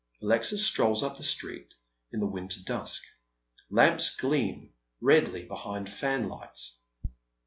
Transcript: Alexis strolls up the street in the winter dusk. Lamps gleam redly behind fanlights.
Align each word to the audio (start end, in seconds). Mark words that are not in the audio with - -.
Alexis 0.23 0.65
strolls 0.65 1.03
up 1.03 1.15
the 1.17 1.21
street 1.21 1.75
in 2.11 2.19
the 2.19 2.25
winter 2.25 2.59
dusk. 2.63 3.03
Lamps 3.69 4.15
gleam 4.17 4.73
redly 4.99 5.45
behind 5.45 5.87
fanlights. 5.89 6.79